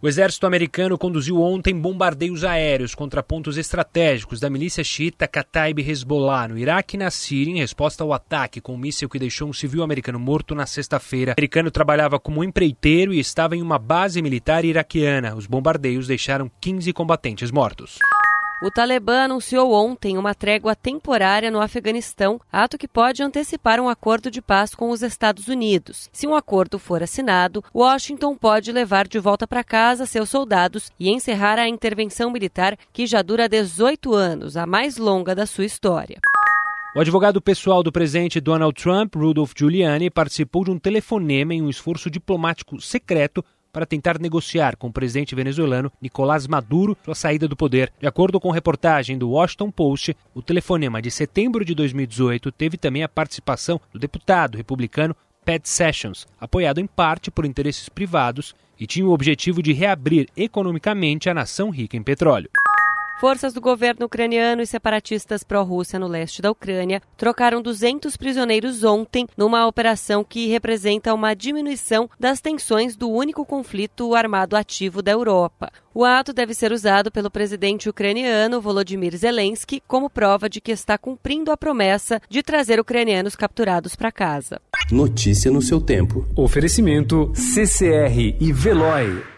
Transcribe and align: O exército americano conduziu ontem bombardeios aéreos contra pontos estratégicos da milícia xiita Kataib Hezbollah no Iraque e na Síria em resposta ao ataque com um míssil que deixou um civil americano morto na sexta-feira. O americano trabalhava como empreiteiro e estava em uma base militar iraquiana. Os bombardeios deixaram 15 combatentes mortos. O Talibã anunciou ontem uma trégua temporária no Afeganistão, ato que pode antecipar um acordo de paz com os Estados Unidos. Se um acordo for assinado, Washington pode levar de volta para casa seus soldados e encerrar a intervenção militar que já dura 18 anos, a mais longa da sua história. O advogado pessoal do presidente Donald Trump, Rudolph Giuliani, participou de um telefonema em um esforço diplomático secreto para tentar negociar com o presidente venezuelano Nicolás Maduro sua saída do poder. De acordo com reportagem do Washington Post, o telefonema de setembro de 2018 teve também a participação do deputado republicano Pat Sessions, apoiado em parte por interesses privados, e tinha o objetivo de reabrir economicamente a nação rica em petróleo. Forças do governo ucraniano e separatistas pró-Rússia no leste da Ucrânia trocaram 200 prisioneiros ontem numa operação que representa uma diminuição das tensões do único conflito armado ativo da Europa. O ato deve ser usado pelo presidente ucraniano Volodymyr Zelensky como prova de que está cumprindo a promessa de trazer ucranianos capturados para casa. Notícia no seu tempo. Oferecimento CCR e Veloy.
O 0.00 0.06
exército 0.06 0.46
americano 0.46 0.98
conduziu 0.98 1.40
ontem 1.40 1.74
bombardeios 1.74 2.44
aéreos 2.44 2.94
contra 2.94 3.22
pontos 3.22 3.56
estratégicos 3.56 4.38
da 4.38 4.50
milícia 4.50 4.84
xiita 4.84 5.26
Kataib 5.26 5.78
Hezbollah 5.78 6.48
no 6.48 6.58
Iraque 6.58 6.96
e 6.96 6.98
na 6.98 7.10
Síria 7.10 7.50
em 7.50 7.60
resposta 7.60 8.04
ao 8.04 8.12
ataque 8.12 8.60
com 8.60 8.74
um 8.74 8.78
míssil 8.78 9.08
que 9.08 9.18
deixou 9.18 9.48
um 9.48 9.54
civil 9.54 9.82
americano 9.82 10.18
morto 10.18 10.54
na 10.54 10.66
sexta-feira. 10.66 11.30
O 11.30 11.40
americano 11.40 11.70
trabalhava 11.70 12.20
como 12.20 12.44
empreiteiro 12.44 13.14
e 13.14 13.18
estava 13.18 13.56
em 13.56 13.62
uma 13.62 13.78
base 13.78 14.20
militar 14.20 14.66
iraquiana. 14.66 15.34
Os 15.34 15.46
bombardeios 15.46 16.06
deixaram 16.06 16.50
15 16.60 16.92
combatentes 16.92 17.50
mortos. 17.50 17.98
O 18.62 18.70
Talibã 18.70 19.24
anunciou 19.24 19.70
ontem 19.74 20.16
uma 20.16 20.34
trégua 20.34 20.74
temporária 20.74 21.50
no 21.50 21.60
Afeganistão, 21.60 22.40
ato 22.50 22.78
que 22.78 22.88
pode 22.88 23.22
antecipar 23.22 23.78
um 23.78 23.88
acordo 23.88 24.30
de 24.30 24.40
paz 24.40 24.74
com 24.74 24.88
os 24.88 25.02
Estados 25.02 25.46
Unidos. 25.46 26.08
Se 26.10 26.26
um 26.26 26.34
acordo 26.34 26.78
for 26.78 27.02
assinado, 27.02 27.62
Washington 27.74 28.34
pode 28.34 28.72
levar 28.72 29.06
de 29.06 29.18
volta 29.18 29.46
para 29.46 29.62
casa 29.62 30.06
seus 30.06 30.30
soldados 30.30 30.90
e 30.98 31.10
encerrar 31.10 31.58
a 31.58 31.68
intervenção 31.68 32.30
militar 32.30 32.78
que 32.94 33.06
já 33.06 33.20
dura 33.20 33.46
18 33.46 34.14
anos, 34.14 34.56
a 34.56 34.64
mais 34.64 34.96
longa 34.96 35.34
da 35.34 35.44
sua 35.44 35.66
história. 35.66 36.18
O 36.96 37.00
advogado 37.00 37.42
pessoal 37.42 37.82
do 37.82 37.92
presidente 37.92 38.40
Donald 38.40 38.74
Trump, 38.82 39.16
Rudolph 39.16 39.52
Giuliani, 39.54 40.08
participou 40.08 40.64
de 40.64 40.70
um 40.70 40.78
telefonema 40.78 41.52
em 41.52 41.60
um 41.60 41.68
esforço 41.68 42.10
diplomático 42.10 42.80
secreto 42.80 43.44
para 43.76 43.84
tentar 43.84 44.18
negociar 44.18 44.74
com 44.74 44.86
o 44.86 44.92
presidente 44.92 45.34
venezuelano 45.34 45.92
Nicolás 46.00 46.46
Maduro 46.46 46.96
sua 47.04 47.14
saída 47.14 47.46
do 47.46 47.54
poder. 47.54 47.92
De 48.00 48.06
acordo 48.06 48.40
com 48.40 48.50
reportagem 48.50 49.18
do 49.18 49.28
Washington 49.28 49.70
Post, 49.70 50.16
o 50.34 50.40
telefonema 50.40 51.02
de 51.02 51.10
setembro 51.10 51.62
de 51.62 51.74
2018 51.74 52.50
teve 52.52 52.78
também 52.78 53.02
a 53.02 53.08
participação 53.08 53.78
do 53.92 53.98
deputado 53.98 54.56
republicano 54.56 55.14
Pat 55.44 55.66
Sessions, 55.66 56.26
apoiado 56.40 56.80
em 56.80 56.86
parte 56.86 57.30
por 57.30 57.44
interesses 57.44 57.86
privados, 57.90 58.54
e 58.80 58.86
tinha 58.86 59.06
o 59.06 59.12
objetivo 59.12 59.62
de 59.62 59.74
reabrir 59.74 60.26
economicamente 60.34 61.28
a 61.28 61.34
nação 61.34 61.68
rica 61.68 61.98
em 61.98 62.02
petróleo. 62.02 62.48
Forças 63.18 63.54
do 63.54 63.62
governo 63.62 64.04
ucraniano 64.04 64.60
e 64.60 64.66
separatistas 64.66 65.42
pró-Rússia 65.42 65.98
no 65.98 66.06
leste 66.06 66.42
da 66.42 66.50
Ucrânia 66.50 67.00
trocaram 67.16 67.62
200 67.62 68.14
prisioneiros 68.14 68.84
ontem 68.84 69.26
numa 69.38 69.66
operação 69.66 70.22
que 70.22 70.48
representa 70.48 71.14
uma 71.14 71.34
diminuição 71.34 72.10
das 72.20 72.42
tensões 72.42 72.94
do 72.94 73.08
único 73.08 73.46
conflito 73.46 74.14
armado 74.14 74.54
ativo 74.54 75.00
da 75.00 75.12
Europa. 75.12 75.72
O 75.94 76.04
ato 76.04 76.34
deve 76.34 76.52
ser 76.52 76.72
usado 76.72 77.10
pelo 77.10 77.30
presidente 77.30 77.88
ucraniano 77.88 78.60
Volodymyr 78.60 79.16
Zelensky 79.16 79.82
como 79.88 80.10
prova 80.10 80.46
de 80.46 80.60
que 80.60 80.70
está 80.70 80.98
cumprindo 80.98 81.50
a 81.50 81.56
promessa 81.56 82.20
de 82.28 82.42
trazer 82.42 82.78
ucranianos 82.78 83.34
capturados 83.34 83.96
para 83.96 84.12
casa. 84.12 84.60
Notícia 84.92 85.50
no 85.50 85.62
seu 85.62 85.80
tempo. 85.80 86.26
Oferecimento 86.36 87.32
CCR 87.34 88.36
e 88.38 88.52
Veloy. 88.52 89.35